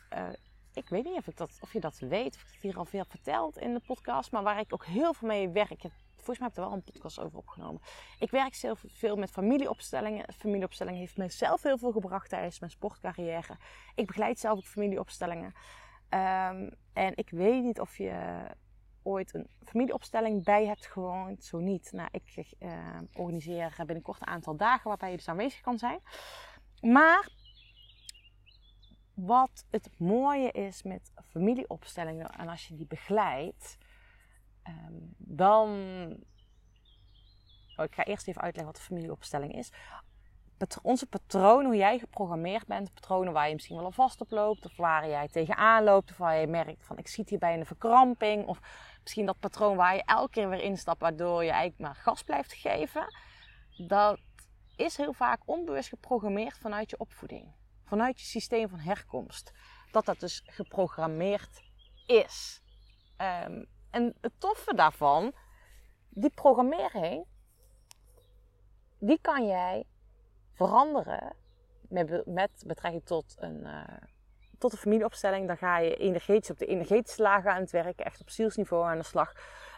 eh, 0.08 0.28
ik 0.74 0.88
weet 0.88 1.04
niet 1.04 1.16
of, 1.16 1.26
ik 1.26 1.36
dat, 1.36 1.58
of 1.60 1.72
je 1.72 1.80
dat 1.80 1.98
weet. 1.98 2.34
Of 2.34 2.42
ik 2.42 2.52
het 2.52 2.62
hier 2.62 2.76
al 2.76 2.84
veel 2.84 3.04
verteld 3.08 3.58
in 3.58 3.74
de 3.74 3.80
podcast. 3.86 4.30
Maar 4.30 4.42
waar 4.42 4.60
ik 4.60 4.72
ook 4.72 4.84
heel 4.84 5.14
veel 5.14 5.28
mee 5.28 5.48
werk. 5.48 5.82
Heb, 5.82 5.92
volgens 6.24 6.38
mij 6.38 6.48
heb 6.48 6.56
ik 6.56 6.62
er 6.62 6.68
wel 6.68 6.78
een 6.78 6.92
podcast 6.92 7.20
over 7.20 7.38
opgenomen. 7.38 7.80
Ik 8.18 8.30
werk 8.30 8.56
heel 8.56 8.76
veel 8.76 9.16
met 9.16 9.30
familieopstellingen. 9.30 10.32
Familieopstelling 10.32 10.96
heeft 10.96 11.16
mijzelf 11.16 11.62
heel 11.62 11.78
veel 11.78 11.92
gebracht 11.92 12.28
tijdens 12.28 12.58
mijn 12.58 12.72
sportcarrière. 12.72 13.56
Ik 13.94 14.06
begeleid 14.06 14.38
zelf 14.38 14.58
ook 14.58 14.64
familieopstellingen. 14.64 15.52
Ehm, 16.08 16.70
en 16.92 17.16
ik 17.16 17.30
weet 17.30 17.62
niet 17.62 17.80
of 17.80 17.96
je 17.96 18.46
ooit 19.02 19.34
een 19.34 19.50
familieopstelling 19.64 20.44
bij 20.44 20.66
hebt 20.66 20.86
gewoond. 20.86 21.44
Zo 21.44 21.58
niet. 21.58 21.92
Nou, 21.92 22.08
ik 22.12 22.52
eh, 22.58 22.98
organiseer 23.12 23.74
binnenkort 23.76 24.20
een 24.20 24.26
aantal 24.26 24.56
dagen 24.56 24.88
waarbij 24.88 25.10
je 25.10 25.16
dus 25.16 25.28
aanwezig 25.28 25.60
kan 25.60 25.78
zijn. 25.78 26.00
Maar 26.80 27.28
wat 29.14 29.64
het 29.70 29.98
mooie 29.98 30.50
is 30.50 30.82
met 30.82 31.12
familieopstellingen 31.28 32.30
en 32.30 32.48
als 32.48 32.68
je 32.68 32.74
die 32.74 32.86
begeleidt, 32.86 33.78
ehm, 34.64 34.94
dan. 35.18 35.68
Oh, 37.76 37.84
ik 37.84 37.94
ga 37.94 38.04
eerst 38.04 38.28
even 38.28 38.42
uitleggen 38.42 38.72
wat 38.72 38.80
een 38.80 38.86
familieopstelling 38.86 39.54
is. 39.54 39.70
Onze 40.82 41.06
patronen, 41.06 41.66
hoe 41.66 41.76
jij 41.76 41.98
geprogrammeerd 41.98 42.66
bent, 42.66 42.94
patronen 42.94 43.32
waar 43.32 43.48
je 43.48 43.54
misschien 43.54 43.76
wel 43.76 43.84
al 43.84 43.90
vast 43.90 44.20
op 44.20 44.30
loopt, 44.30 44.64
of 44.64 44.76
waar 44.76 45.08
jij 45.08 45.28
tegenaan 45.28 45.84
loopt, 45.84 46.10
of 46.10 46.16
waar 46.16 46.40
je 46.40 46.46
merkt 46.46 46.84
van 46.84 46.98
ik 46.98 47.08
zit 47.08 47.28
hier 47.28 47.38
bij 47.38 47.58
een 47.58 47.66
verkramping, 47.66 48.46
of 48.46 48.60
misschien 49.02 49.26
dat 49.26 49.38
patroon 49.38 49.76
waar 49.76 49.94
je 49.94 50.02
elke 50.04 50.30
keer 50.30 50.48
weer 50.48 50.62
instapt, 50.62 51.00
waardoor 51.00 51.44
je 51.44 51.50
eigenlijk 51.50 51.80
maar 51.80 51.94
gas 51.94 52.22
blijft 52.22 52.52
geven, 52.52 53.14
dat 53.76 54.20
is 54.76 54.96
heel 54.96 55.12
vaak 55.12 55.42
onbewust 55.44 55.88
geprogrammeerd 55.88 56.58
vanuit 56.58 56.90
je 56.90 56.98
opvoeding, 56.98 57.54
vanuit 57.84 58.20
je 58.20 58.26
systeem 58.26 58.68
van 58.68 58.78
herkomst. 58.78 59.52
Dat 59.90 60.04
dat 60.04 60.20
dus 60.20 60.42
geprogrammeerd 60.44 61.62
is. 62.06 62.62
Ehm, 63.16 63.64
en 63.94 64.14
het 64.20 64.32
toffe 64.38 64.74
daarvan, 64.74 65.32
die 66.08 66.30
programmering, 66.30 67.24
die 68.98 69.18
kan 69.20 69.46
jij 69.46 69.84
veranderen 70.52 71.36
met, 71.88 72.26
met 72.26 72.64
betrekking 72.66 73.04
tot 73.04 73.34
een, 73.38 73.64
eh, 73.64 73.82
tot 74.58 74.72
een 74.72 74.78
familieopstelling. 74.78 75.46
Dan 75.46 75.56
ga 75.56 75.78
je 75.78 75.96
energetisch 75.96 76.50
op 76.50 76.58
de 76.58 76.66
energetische 76.66 77.22
lagen 77.22 77.50
aan 77.50 77.60
het 77.60 77.70
werken, 77.70 78.04
echt 78.04 78.20
op 78.20 78.30
zielsniveau 78.30 78.84
aan 78.84 78.98
de 78.98 79.04
slag. 79.04 79.32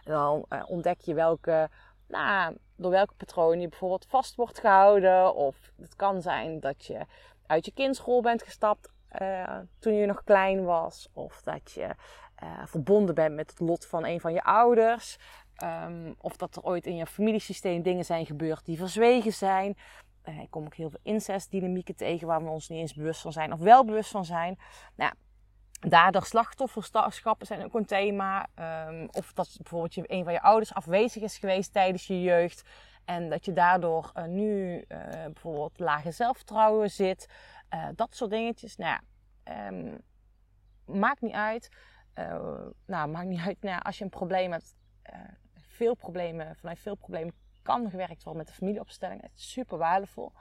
En 0.05 0.13
dan 0.13 0.45
eh, 0.49 0.63
ontdek 0.67 1.01
je 1.01 1.15
welke, 1.15 1.69
nou, 2.09 2.57
door 2.77 2.91
welke 2.91 3.15
patroon 3.17 3.61
je 3.61 3.69
bijvoorbeeld 3.69 4.07
vast 4.07 4.35
wordt 4.35 4.59
gehouden. 4.59 5.35
Of 5.35 5.73
het 5.81 5.97
kan 5.97 6.23
zijn 6.23 6.61
dat 6.61 6.85
je 6.85 7.01
uit 7.47 7.65
je 7.65 7.73
kindschool 7.73 8.23
bent 8.23 8.43
gestapt 8.43 8.89
eh, 9.09 9.59
toen 9.79 9.95
je 9.95 10.07
nog 10.07 10.25
klein 10.25 10.65
was. 10.65 11.09
Of 11.13 11.43
dat 11.43 11.73
je 11.73 11.95
eh, 12.37 12.49
verbonden 12.67 13.15
bent 13.15 13.35
met 13.35 13.51
het 13.51 13.61
lot 13.61 13.87
van 13.87 14.05
een 14.05 14.21
van 14.21 14.33
je 14.33 14.43
ouders. 14.43 15.19
Ehm, 15.55 16.13
of 16.19 16.37
dat 16.37 16.57
er 16.57 16.63
ooit 16.63 16.87
in 16.87 16.97
je 16.97 17.07
familiesysteem 17.07 17.83
dingen 17.83 18.05
zijn 18.05 18.27
gebeurd 18.27 18.65
die 18.65 18.77
verzwegen 18.77 19.33
zijn. 19.33 19.77
Eh, 20.23 20.41
ik 20.41 20.51
kom 20.51 20.65
ook 20.65 20.75
heel 20.75 20.91
veel 20.91 21.01
incestdynamieken 21.03 21.97
tegen 21.97 22.27
waar 22.27 22.45
we 22.45 22.51
ons 22.51 22.69
niet 22.69 22.79
eens 22.79 22.95
bewust 22.95 23.21
van 23.21 23.33
zijn 23.33 23.53
of 23.53 23.59
wel 23.59 23.85
bewust 23.85 24.11
van 24.11 24.25
zijn. 24.25 24.59
Nou, 24.95 25.13
daardoor 25.81 26.25
slachtofferschappen 26.25 27.47
zijn 27.47 27.65
ook 27.65 27.75
een 27.75 27.87
thema. 27.87 28.47
Ehm, 28.55 29.07
of 29.11 29.33
dat 29.33 29.55
bijvoorbeeld 29.57 29.95
je, 29.95 30.03
een 30.07 30.25
van 30.25 30.33
je 30.33 30.43
ouders 30.43 30.75
afwezig 30.75 31.23
is 31.23 31.39
geweest 31.39 31.73
tijdens 31.73 32.07
je 32.07 32.23
jeugd. 32.23 32.63
En 33.05 33.29
dat 33.29 33.45
je 33.45 33.53
daardoor 33.53 34.11
eh, 34.15 34.25
nu 34.25 34.85
bijvoorbeeld 35.25 35.79
lage 35.79 36.11
zelfvertrouwen 36.11 36.91
zit. 36.91 37.29
Dat 37.95 38.17
soort 38.17 38.31
dingetjes. 38.31 38.77
Nou 38.77 39.01
ehm, 39.43 39.95
maakt 40.85 41.21
niet 41.21 41.35
uit. 41.35 41.69
Eh, 42.17 42.67
nou, 42.87 43.09
maakt 43.09 43.27
niet 43.27 43.41
uit. 43.41 43.63
Nou, 43.63 43.83
als 43.83 43.99
je 43.99 44.05
een 44.05 44.11
probleem 44.11 44.53
hebt, 44.53 44.77
eh, 45.03 45.19
veel 45.57 45.95
problemen, 45.95 46.57
vanuit 46.57 46.79
veel 46.79 46.95
problemen 46.95 47.35
kan 47.63 47.91
gewerkt 47.91 48.23
worden 48.23 48.43
met 48.43 48.47
de 48.47 48.59
familieopstelling. 48.59 49.23
Het 49.23 49.31
is 49.35 49.51
super 49.51 49.79
waardevol. 49.79 50.33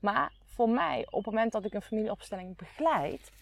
Maar 0.00 0.32
voor 0.44 0.68
mij, 0.68 1.06
op 1.06 1.24
het 1.24 1.34
moment 1.34 1.52
dat 1.52 1.64
ik 1.64 1.74
een 1.74 1.82
familieopstelling 1.82 2.56
begeleid, 2.56 3.32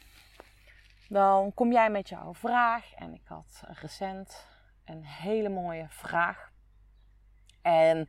dan 1.09 1.55
kom 1.55 1.73
jij 1.73 1.91
met 1.91 2.09
jouw 2.09 2.35
vraag. 2.35 2.95
En 2.95 3.15
ik 3.15 3.25
had 3.25 3.63
recent 3.67 4.47
een 4.85 5.05
hele 5.05 5.49
mooie 5.49 5.87
vraag. 5.89 6.51
En 7.63 8.09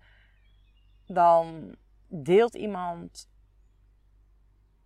dan 1.05 1.75
deelt 2.07 2.55
iemand 2.55 3.27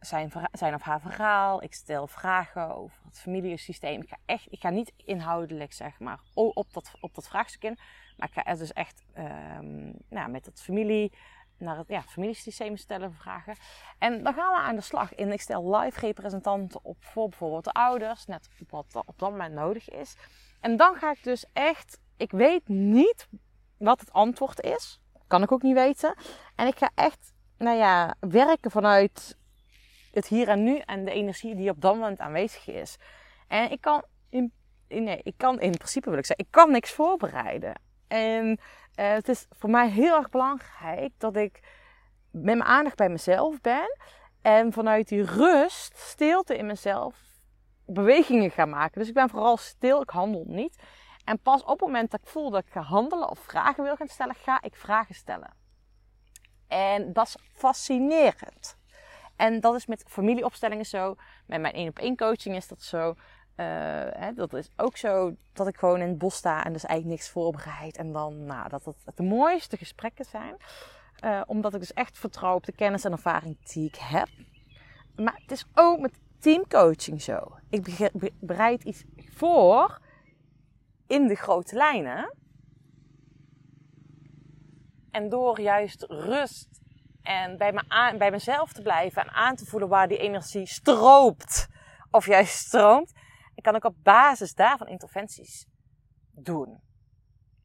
zijn, 0.02 0.32
zijn 0.52 0.74
of 0.74 0.82
haar 0.82 1.02
verhaal. 1.02 1.64
Ik 1.64 1.74
stel 1.74 2.08
vragen 2.08 2.76
over 2.76 2.98
het 3.06 3.20
familiesysteem. 3.20 4.02
Ik 4.02 4.10
ga 4.10 4.18
echt, 4.26 4.48
ik 4.50 4.60
ga 4.60 4.70
niet 4.70 4.94
inhoudelijk 5.06 5.74
zeg 5.74 6.00
maar 6.00 6.20
op 6.34 6.74
dat, 6.74 6.92
op 7.00 7.16
dat 7.16 7.28
vraagstuk 7.28 7.64
in. 7.64 7.78
Maar 8.18 8.28
ik 8.28 8.44
ga 8.44 8.56
dus 8.56 8.74
echt 8.74 9.04
ehm, 9.14 9.92
nou, 10.10 10.30
met 10.30 10.46
het 10.46 10.62
familie, 10.62 11.12
naar 11.58 11.78
het 11.78 11.88
ja, 11.88 12.02
familiesysteem 12.02 12.78
stellen 12.78 13.14
vragen. 13.14 13.56
En 13.98 14.24
dan 14.24 14.34
gaan 14.34 14.54
we 14.54 14.60
aan 14.60 14.76
de 14.76 14.82
slag. 14.82 15.14
En 15.14 15.32
ik 15.32 15.42
stel 15.42 15.76
live 15.76 16.00
representanten 16.00 16.80
op 16.84 16.98
voor 17.00 17.30
bijvoorbeeld 17.30 17.64
de 17.64 17.72
ouders. 17.72 18.26
Net 18.26 18.50
wat 18.70 18.96
op 19.06 19.20
dat 19.20 19.30
moment 19.30 19.54
nodig 19.54 19.90
is. 19.90 20.16
En 20.60 20.78
dan 20.78 20.96
ga 20.96 21.12
ik 21.12 21.24
dus 21.24 21.46
echt, 21.54 22.00
ik 22.18 22.32
weet 22.32 22.68
niet 22.68 23.28
wat 23.78 24.00
het 24.00 24.14
antwoord 24.14 24.62
is. 24.62 25.02
Kan 25.28 25.44
ik 25.44 25.52
ook 25.52 25.62
niet 25.62 25.74
weten. 25.74 26.16
En 26.56 26.68
ik 26.68 26.78
ga 26.78 26.90
echt, 26.96 27.34
nou 27.58 27.78
ja, 27.78 28.16
werken 28.20 28.72
vanuit 28.72 29.38
het 30.12 30.28
hier 30.28 30.48
en 30.48 30.64
nu 30.64 30.78
en 30.78 31.06
de 31.06 31.12
energie 31.12 31.56
die 31.56 31.70
op 31.70 31.82
dat 31.82 31.96
moment 31.96 32.20
aanwezig 32.20 32.68
is. 32.68 32.98
En 33.48 33.72
ik 33.72 33.82
kan 33.82 34.04
in, 34.30 34.54
nee, 34.88 35.20
ik 35.24 35.34
kan 35.38 35.60
in 35.60 35.72
principe 35.72 36.10
wil 36.10 36.20
ik 36.20 36.26
zeggen, 36.26 36.46
ik 36.46 36.52
kan 36.52 36.72
niks 36.72 36.92
voorbereiden. 36.92 37.74
En 38.08 38.60
eh, 38.96 39.12
het 39.12 39.30
is 39.30 39.46
voor 39.50 39.70
mij 39.70 39.90
heel 39.90 40.16
erg 40.16 40.30
belangrijk 40.30 41.12
dat 41.18 41.36
ik 41.36 41.60
met 42.32 42.44
mijn 42.44 42.64
aandacht 42.64 42.96
bij 42.96 43.10
mezelf 43.10 43.62
ben. 43.62 43.98
En 44.42 44.74
vanuit 44.74 45.08
die 45.08 45.24
rust, 45.24 45.98
stilte 45.98 46.58
in 46.58 46.66
mezelf, 46.66 47.16
bewegingen 47.86 48.52
ga 48.52 48.66
maken. 48.66 49.00
Dus 49.00 49.08
ik 49.08 49.14
ben 49.14 49.30
vooral 49.30 49.58
stil, 49.58 50.02
ik 50.02 50.10
handel 50.10 50.44
niet. 50.48 50.84
En 51.24 51.40
pas 51.40 51.62
op 51.62 51.70
het 51.70 51.82
moment 51.82 52.12
dat 52.12 52.20
ik 52.20 52.28
voel 52.28 52.50
dat 52.50 52.66
ik 52.66 52.72
ga 52.72 52.82
handelen 52.82 53.30
of 53.30 53.40
vragen 53.40 53.84
wil 53.84 53.96
gaan 53.96 54.08
stellen, 54.08 54.36
ga 54.36 54.62
ik 54.62 54.76
vragen 54.76 55.16
stellen. 55.16 55.54
En 56.68 57.14
dat 57.14 57.28
is 57.28 57.38
fascinerend. 57.54 58.78
En 59.42 59.60
dat 59.60 59.76
is 59.76 59.86
met 59.86 60.04
familieopstellingen 60.08 60.86
zo. 60.86 61.16
Met 61.46 61.62
mijn 61.62 61.74
één 61.74 61.90
op 61.90 62.00
één 62.00 62.16
coaching 62.16 62.56
is 62.56 62.68
dat 62.68 62.82
zo. 62.82 63.16
Eh, 63.56 63.66
hè, 64.10 64.34
dat 64.34 64.54
is 64.54 64.70
ook 64.76 64.98
zo 64.98 65.36
dat 65.54 65.68
ik 65.68 65.78
gewoon 65.78 66.02
in 66.02 66.08
het 66.08 66.18
bos 66.18 66.36
sta 66.36 66.64
en 66.64 66.74
dus 66.74 66.86
eigenlijk 66.86 67.20
niks 67.20 67.32
voorbereid. 67.32 67.98
En 67.98 68.12
dan, 68.12 68.46
nou, 68.46 68.70
dat 68.70 68.86
het 68.86 69.18
de 69.18 69.24
mooiste 69.24 69.78
gesprekken 69.78 70.26
zijn. 70.26 70.56
Eh, 71.20 71.42
omdat 71.46 71.74
ik 71.74 71.80
dus 71.80 71.94
echt 71.94 72.18
vertrouw 72.18 72.56
op 72.56 72.66
de 72.66 72.72
kennis 72.72 73.04
en 73.04 73.12
ervaring 73.12 73.58
die 73.66 73.88
ik 73.88 73.96
heb. 73.96 74.28
Maar 75.16 75.40
het 75.42 75.52
is 75.52 75.66
ook 75.74 76.00
met 76.00 76.20
teamcoaching 76.40 77.22
zo. 77.22 77.58
Ik 77.70 78.12
bereid 78.40 78.84
iets 78.84 79.04
voor 79.34 80.00
in 81.08 81.28
de 81.28 81.36
grote 81.36 81.76
lijnen. 81.76 82.36
En 85.12 85.30
door 85.30 85.62
juist 85.62 86.06
rust 86.08 86.82
en 87.22 87.58
bij, 87.58 87.72
me 87.72 87.84
aan, 87.88 88.18
bij 88.18 88.32
mezelf 88.32 88.74
te 88.74 88.82
blijven 88.82 89.22
en 89.22 89.32
aan 89.32 89.56
te 89.56 89.66
voelen 89.66 89.90
waar 89.90 90.08
die 90.08 90.18
energie 90.18 90.66
stroomt. 90.66 91.68
Of 92.12 92.26
juist 92.26 92.54
stroomt. 92.54 93.14
Ik 93.56 93.64
kan 93.64 93.76
ook 93.76 93.84
op 93.84 93.96
basis 94.04 94.54
daarvan 94.54 94.88
interventies 94.88 95.66
doen. 96.32 96.82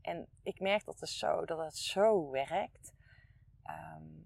En 0.01 0.29
ik 0.43 0.61
merk 0.61 0.85
dat 0.85 1.01
het 1.01 1.09
zo, 1.09 1.45
dat 1.45 1.59
het 1.59 1.77
zo 1.77 2.31
werkt. 2.31 2.93
Ehm, 3.63 4.17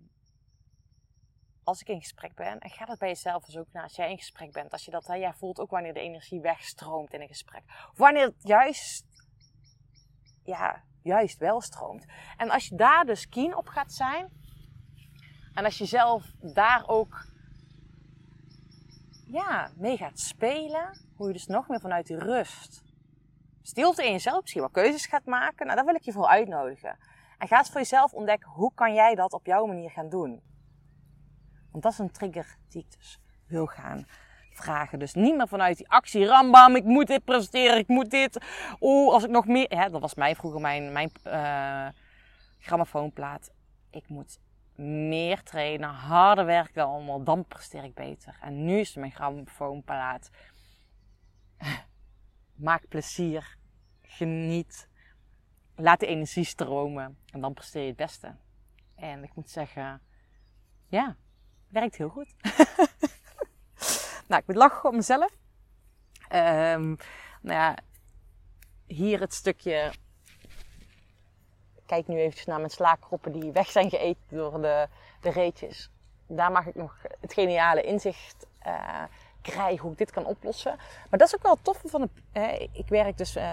als 1.65 1.81
ik 1.81 1.89
in 1.89 2.01
gesprek 2.01 2.35
ben, 2.35 2.59
en 2.59 2.71
ga 2.71 2.85
dat 2.85 2.99
bij 2.99 3.09
jezelf 3.09 3.47
eens 3.47 3.57
ook 3.57 3.73
na 3.73 3.83
als 3.83 3.97
jij 3.97 4.11
in 4.11 4.19
gesprek 4.19 4.53
bent. 4.53 4.73
Als 4.73 4.85
je 4.85 4.91
dat, 4.91 5.07
hè, 5.07 5.15
jij 5.15 5.33
voelt 5.33 5.59
ook 5.59 5.71
wanneer 5.71 5.95
de 5.95 6.01
energie 6.01 6.41
wegstroomt 6.41 7.13
in 7.13 7.21
een 7.21 7.29
gesprek. 7.29 7.63
Wanneer 7.95 8.25
het 8.25 8.43
juist, 8.43 9.07
ja, 10.43 10.85
juist 11.03 11.39
wel 11.39 11.61
stroomt. 11.61 12.05
En 12.37 12.51
als 12.51 12.69
je 12.69 12.77
daar 12.77 13.05
dus 13.05 13.29
keen 13.29 13.57
op 13.57 13.69
gaat 13.69 13.93
zijn, 13.93 14.29
en 15.55 15.65
als 15.65 15.79
je 15.79 15.85
zelf 15.85 16.33
daar 16.41 16.85
ook 16.87 17.27
ja, 19.27 19.71
mee 19.77 19.97
gaat 19.97 20.19
spelen, 20.19 20.99
hoe 21.17 21.27
je 21.27 21.33
dus 21.33 21.47
nog 21.47 21.69
meer 21.69 21.81
vanuit 21.81 22.07
die 22.07 22.19
rust, 22.19 22.83
stilte 23.63 24.05
in 24.05 24.13
jezelf 24.13 24.41
misschien 24.41 24.61
wel 24.61 24.71
keuzes 24.71 25.07
gaat 25.07 25.25
maken, 25.25 25.65
nou, 25.67 25.77
daar 25.77 25.87
wil 25.87 25.95
ik 25.95 26.05
je 26.05 26.13
voor 26.13 26.27
uitnodigen. 26.27 26.99
En 27.39 27.49
ga 27.49 27.59
eens 27.59 27.71
voor 27.71 27.81
jezelf 27.81 28.13
ontdekken, 28.13 28.51
hoe 28.51 28.75
kan 28.75 28.95
jij 28.95 29.15
dat 29.15 29.33
op 29.33 29.47
jouw 29.47 29.67
manier 29.67 29.91
gaan 29.91 30.09
doen? 30.09 30.43
Want 31.71 31.83
dat 31.83 31.93
is 31.93 31.99
een 31.99 32.11
trigger 32.11 32.57
die 32.69 32.83
ik 32.83 32.97
dus 32.99 33.21
wil 33.47 33.67
gaan 33.67 34.07
dragen. 34.55 34.99
Dus 34.99 35.15
niet 35.15 35.37
meer 35.37 35.49
vanuit 35.49 35.77
die 35.77 35.89
actie, 35.89 36.27
rambam, 36.27 36.77
ik 36.77 36.85
moet 36.85 37.07
dit 37.07 37.25
presteren, 37.25 37.79
ik 37.79 37.89
moet 37.89 38.11
dit. 38.11 38.45
Oeh, 38.81 39.13
als 39.13 39.25
ik 39.25 39.31
nog 39.31 39.47
meer... 39.47 39.75
Ja, 39.75 39.89
dat 39.89 40.01
was 40.01 40.15
mij 40.15 40.35
vroeger 40.35 40.61
mijn, 40.61 40.93
mijn 40.93 41.11
eh, 41.23 41.89
grammofoonplaat. 42.59 43.51
Ik 43.91 44.09
moet 44.09 44.39
meer 44.81 45.43
trainen, 45.43 45.91
harder 45.91 46.45
werken 46.45 46.85
allemaal, 46.85 47.23
dan 47.23 47.45
presteer 47.45 47.85
ik 47.85 47.95
beter. 47.95 48.39
En 48.41 48.65
nu 48.65 48.79
is 48.79 48.95
mijn 48.95 49.13
grammofoonplaat. 49.13 50.31
Maak 52.55 52.89
plezier, 52.89 53.57
geniet, 54.03 54.89
laat 55.75 56.01
de 56.01 56.07
energie 56.07 56.45
stromen 56.45 57.19
en 57.31 57.41
dan 57.41 57.55
presteer 57.55 57.83
je 57.83 57.89
het 57.89 57.97
beste. 57.97 58.37
En 58.95 59.23
ik 59.25 59.35
moet 59.35 59.51
zeggen, 59.51 60.03
ja, 60.87 61.17
werkt 61.69 61.97
heel 61.97 62.09
goed. 62.09 62.35
nou, 64.29 64.41
ik 64.41 64.47
moet 64.47 64.57
lachen 64.57 64.89
op 64.89 64.95
mezelf. 64.95 65.37
Ehm, 66.29 66.95
nou 67.41 67.59
ja, 67.59 67.77
hier 68.87 69.21
het 69.21 69.35
stukje. 69.35 69.93
Kijk 71.91 72.07
nu 72.07 72.19
eventjes 72.19 72.47
naar 72.47 72.59
mijn 72.59 72.71
slaakroppen 72.71 73.33
die 73.33 73.53
weg 73.53 73.71
zijn 73.71 73.91
geëten 73.91 74.23
door 74.29 74.61
de, 74.61 74.87
de 75.21 75.31
reetjes. 75.31 75.91
Daar 76.27 76.53
mag 76.53 76.67
ik 76.67 76.75
nog 76.75 76.97
het 77.21 77.33
geniale 77.33 77.83
inzicht 77.83 78.47
eh, 78.59 79.03
krijgen 79.43 79.83
hoe 79.83 79.93
ik 79.93 79.99
dit 79.99 80.11
kan 80.11 80.25
oplossen. 80.25 80.75
Maar 80.77 81.19
dat 81.19 81.29
is 81.29 81.35
ook 81.35 81.43
wel 81.43 81.53
het 81.53 81.65
toffe 81.65 81.89
van 81.89 82.09
de. 82.33 82.69
ik 82.73 82.89
werk 82.89 83.19
dus. 83.19 83.37
eh, 83.37 83.45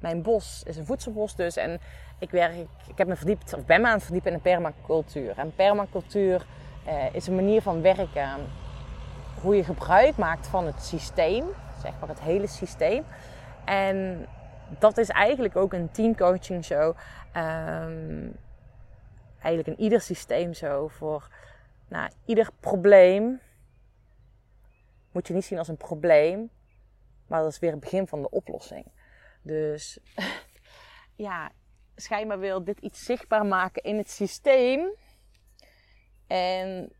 mijn 0.00 0.22
bos 0.22 0.62
is 0.66 0.76
een 0.76 0.86
voedselbos 0.86 1.34
dus. 1.36 1.56
En 1.56 1.80
ik, 2.18 2.30
werk, 2.30 2.54
ik 2.88 2.98
heb 2.98 3.06
me 3.06 3.16
verdiept, 3.16 3.54
of 3.54 3.64
ben 3.64 3.80
me 3.80 3.86
aan 3.86 3.92
het 3.92 4.02
verdiepen 4.02 4.30
in 4.30 4.36
de 4.36 4.42
permacultuur. 4.42 5.38
En 5.38 5.54
permacultuur 5.54 6.46
eh, 6.84 7.14
is 7.14 7.26
een 7.26 7.34
manier 7.34 7.62
van 7.62 7.82
werken. 7.82 8.50
Hoe 9.40 9.56
je 9.56 9.64
gebruik 9.64 10.16
maakt 10.16 10.46
van 10.46 10.66
het 10.66 10.82
systeem. 10.82 11.44
Zeg 11.82 11.92
maar 12.00 12.08
het 12.08 12.20
hele 12.20 12.46
systeem. 12.46 13.04
En 13.64 14.26
dat 14.78 14.98
is 14.98 15.08
eigenlijk 15.08 15.56
ook 15.56 15.72
een 15.72 15.90
teamcoaching 15.90 16.64
show. 16.64 16.96
Ehm, 17.32 18.28
eigenlijk 19.40 19.78
in 19.78 19.84
ieder 19.84 20.00
systeem 20.00 20.54
zo. 20.54 20.88
Voor 20.88 21.28
nou, 21.88 22.10
ieder 22.24 22.48
probleem 22.60 23.40
moet 25.12 25.26
je 25.26 25.34
niet 25.34 25.44
zien 25.44 25.58
als 25.58 25.68
een 25.68 25.76
probleem. 25.76 26.50
Maar 27.26 27.42
dat 27.42 27.52
is 27.52 27.58
weer 27.58 27.70
het 27.70 27.80
begin 27.80 28.06
van 28.06 28.22
de 28.22 28.30
oplossing. 28.30 28.86
Dus 29.42 29.98
ja, 31.26 31.50
schijnbaar 31.96 32.38
wil 32.38 32.64
dit 32.64 32.78
iets 32.78 33.04
zichtbaar 33.04 33.46
maken 33.46 33.82
in 33.82 33.96
het 33.96 34.10
systeem. 34.10 34.94
En 36.26 36.92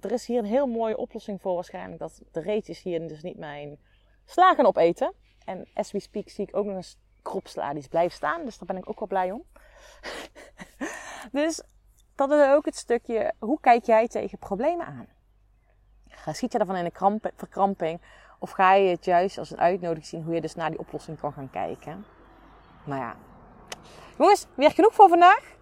er 0.00 0.12
is 0.12 0.26
hier 0.26 0.38
een 0.38 0.44
heel 0.44 0.66
mooie 0.66 0.96
oplossing 0.96 1.40
voor 1.40 1.54
waarschijnlijk. 1.54 1.98
Dat 1.98 2.22
de 2.32 2.40
reetjes 2.40 2.82
hier 2.82 3.08
dus 3.08 3.22
niet 3.22 3.38
mijn 3.38 3.78
sla 4.24 4.54
gaan 4.54 4.66
opeten. 4.66 5.12
En 5.48 5.66
as 5.74 5.92
we 5.92 6.00
speak 6.00 6.28
zie 6.28 6.46
ik 6.46 6.56
ook 6.56 6.64
nog 6.64 6.76
een 6.76 6.84
kropsla 7.22 7.72
blijven 7.90 8.16
staan. 8.16 8.44
Dus 8.44 8.58
daar 8.58 8.66
ben 8.66 8.76
ik 8.76 8.88
ook 8.88 8.98
wel 8.98 9.08
blij 9.08 9.30
om. 9.30 9.42
dus 11.40 11.62
dat 12.14 12.30
is 12.30 12.48
ook 12.48 12.64
het 12.64 12.76
stukje, 12.76 13.32
hoe 13.38 13.60
kijk 13.60 13.84
jij 13.84 14.08
tegen 14.08 14.38
problemen 14.38 14.86
aan? 14.86 15.06
Schiet 16.34 16.52
je 16.52 16.58
daarvan 16.58 16.76
in 16.76 16.84
een 16.84 16.92
kramp, 16.92 17.30
verkramping? 17.36 18.00
Of 18.38 18.50
ga 18.50 18.74
je 18.74 18.90
het 18.90 19.04
juist 19.04 19.38
als 19.38 19.50
een 19.50 19.58
uitnodiging 19.58 20.06
zien 20.06 20.22
hoe 20.22 20.34
je 20.34 20.40
dus 20.40 20.54
naar 20.54 20.70
die 20.70 20.78
oplossing 20.78 21.20
kan 21.20 21.32
gaan 21.32 21.50
kijken? 21.50 22.04
Nou 22.84 23.00
ja. 23.00 23.16
Jongens, 24.18 24.46
weer 24.54 24.70
genoeg 24.70 24.94
voor 24.94 25.08
vandaag. 25.08 25.56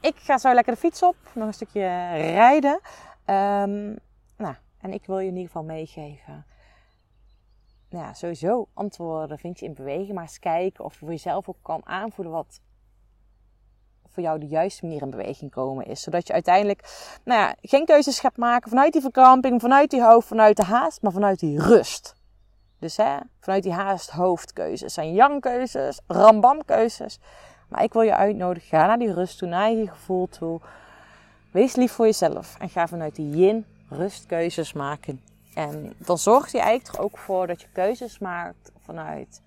Ik 0.00 0.16
ga 0.16 0.38
zo 0.38 0.54
lekker 0.54 0.72
de 0.72 0.78
fiets 0.78 1.02
op. 1.02 1.16
Nog 1.34 1.46
een 1.46 1.54
stukje 1.54 1.80
rijden. 2.16 2.80
Ehm, 3.24 3.94
nou, 4.36 4.54
en 4.80 4.92
ik 4.92 5.06
wil 5.06 5.18
je 5.18 5.28
in 5.28 5.34
ieder 5.34 5.46
geval 5.46 5.64
meegeven. 5.64 6.46
Nou 7.88 8.04
ja, 8.04 8.12
sowieso 8.12 8.68
antwoorden 8.74 9.38
vind 9.38 9.58
je 9.58 9.66
in 9.66 9.74
bewegen. 9.74 10.14
Maar 10.14 10.22
eens 10.22 10.38
kijken 10.38 10.84
of 10.84 10.92
je 10.92 10.98
voor 10.98 11.08
jezelf 11.08 11.48
ook 11.48 11.56
kan 11.62 11.86
aanvoelen 11.86 12.34
wat 12.34 12.60
voor 14.16 14.22
jou 14.22 14.38
de 14.38 14.46
juiste 14.46 14.84
manier 14.84 15.02
in 15.02 15.10
beweging 15.10 15.50
komen 15.50 15.86
is. 15.86 16.02
Zodat 16.02 16.26
je 16.26 16.32
uiteindelijk 16.32 17.10
nou 17.24 17.40
ja, 17.40 17.54
geen 17.60 17.84
keuzes 17.84 18.20
gaat 18.20 18.36
maken 18.36 18.70
vanuit 18.70 18.92
die 18.92 19.02
verkramping, 19.02 19.60
vanuit 19.60 19.90
die 19.90 20.02
hoofd, 20.02 20.28
vanuit 20.28 20.56
de 20.56 20.62
haast, 20.62 21.02
maar 21.02 21.12
vanuit 21.12 21.40
die 21.40 21.60
rust. 21.60 22.14
Dus 22.78 22.96
hè, 22.96 23.16
vanuit 23.40 23.62
die 23.62 23.72
haast 23.72 24.10
hoofdkeuzes. 24.10 24.94
zijn 24.94 25.14
rambamkeuzes. 26.06 27.18
Maar 27.68 27.82
ik 27.82 27.92
wil 27.92 28.02
je 28.02 28.14
uitnodigen, 28.14 28.68
ga 28.68 28.86
naar 28.86 28.98
die 28.98 29.12
rust 29.12 29.38
toe, 29.38 29.48
naar 29.48 29.70
je 29.70 29.88
gevoel 29.88 30.28
toe. 30.28 30.60
Wees 31.50 31.74
lief 31.74 31.92
voor 31.92 32.04
jezelf 32.04 32.56
en 32.58 32.68
ga 32.68 32.86
vanuit 32.86 33.14
die 33.14 33.30
yin 33.36 33.64
rustkeuzes 33.88 34.72
maken. 34.72 35.20
En 35.56 35.94
dan 35.98 36.18
zorgt 36.18 36.50
je 36.50 36.60
eigenlijk 36.60 36.98
er 36.98 37.04
ook 37.04 37.18
voor 37.18 37.46
dat 37.46 37.60
je 37.60 37.68
keuzes 37.72 38.18
maakt 38.18 38.72
vanuit 38.78 39.42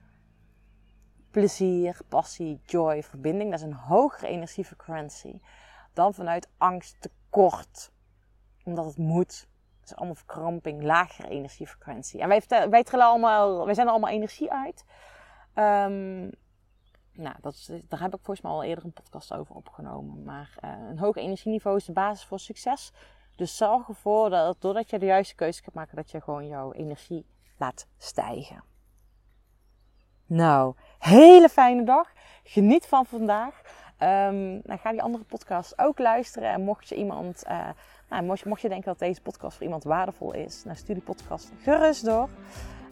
plezier, 1.31 1.99
passie, 2.07 2.59
joy, 2.65 3.03
verbinding. 3.03 3.51
Dat 3.51 3.59
is 3.59 3.65
een 3.65 3.73
hogere 3.73 4.27
energiefrequentie 4.27 5.41
dan 5.93 6.13
vanuit 6.13 6.47
angst, 6.57 7.01
tekort. 7.01 7.91
Omdat 8.63 8.85
het 8.85 8.97
moet. 8.97 9.47
Dat 9.79 9.89
is 9.89 9.95
allemaal 9.95 10.15
verkramping, 10.15 10.83
lagere 10.83 11.29
energiefrequentie. 11.29 12.21
En 12.21 12.27
wij, 12.27 12.39
vertel- 12.39 12.69
wij, 12.69 12.83
trillen 12.83 13.05
allemaal, 13.05 13.65
wij 13.65 13.73
zijn 13.73 13.87
er 13.87 13.91
allemaal 13.91 14.13
energie 14.13 14.51
uit. 14.51 14.85
Ehm, 15.53 16.19
nou, 17.13 17.35
dat 17.41 17.69
daar 17.87 18.01
heb 18.01 18.13
ik 18.13 18.19
volgens 18.23 18.41
mij 18.41 18.51
al 18.51 18.63
eerder 18.63 18.85
een 18.85 18.93
podcast 18.93 19.33
over 19.33 19.55
opgenomen. 19.55 20.23
Maar 20.23 20.57
eh, 20.59 20.69
een 20.89 20.99
hoog 20.99 21.15
energieniveau 21.15 21.77
is 21.77 21.85
de 21.85 21.91
basis 21.91 22.25
voor 22.25 22.39
succes. 22.39 22.91
Dus 23.39 23.57
zorg 23.57 23.87
ervoor 23.87 24.29
dat 24.29 24.61
doordat 24.61 24.89
je 24.89 24.99
de 24.99 25.05
juiste 25.05 25.35
keuze 25.35 25.63
gaat 25.63 25.73
maken, 25.73 25.95
dat 25.95 26.11
je 26.11 26.21
gewoon 26.21 26.47
jouw 26.47 26.73
energie 26.73 27.25
laat 27.57 27.87
stijgen. 27.97 28.63
Nou, 30.25 30.73
hele 30.97 31.49
fijne 31.49 31.83
dag. 31.83 32.11
Geniet 32.43 32.85
van 32.85 33.05
vandaag. 33.05 33.61
Ehm, 33.97 34.49
nou, 34.49 34.79
ga 34.79 34.91
die 34.91 35.01
andere 35.01 35.23
podcast 35.23 35.79
ook 35.79 35.99
luisteren. 35.99 36.49
En 36.49 36.61
mocht 36.61 36.89
je 36.89 36.95
iemand, 36.95 37.43
eh, 37.43 37.67
nou, 38.09 38.23
mocht, 38.23 38.45
mocht 38.45 38.61
je 38.61 38.69
denken 38.69 38.87
dat 38.87 38.99
deze 38.99 39.21
podcast 39.21 39.55
voor 39.55 39.65
iemand 39.65 39.83
waardevol 39.83 40.33
is, 40.33 40.63
nou, 40.63 40.77
stuur 40.77 40.95
die 40.95 41.03
podcast 41.03 41.51
gerust 41.61 42.05
door. 42.05 42.29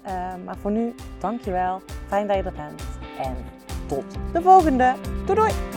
Ehm, 0.03 0.43
maar 0.43 0.57
voor 0.57 0.71
nu, 0.71 0.95
dankjewel. 1.19 1.81
Fijn 2.07 2.27
dat 2.27 2.35
je 2.35 2.43
er 2.43 2.53
bent. 2.53 2.83
En 3.19 3.35
tot 3.87 4.33
de 4.33 4.41
volgende. 4.41 4.95
Doei 5.25 5.39
doei! 5.39 5.76